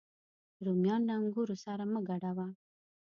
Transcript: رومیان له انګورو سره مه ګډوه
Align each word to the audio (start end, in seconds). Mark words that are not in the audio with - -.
رومیان 0.65 1.01
له 1.07 1.13
انګورو 1.19 1.55
سره 1.65 1.83
مه 1.91 1.99
ګډوه 2.07 2.47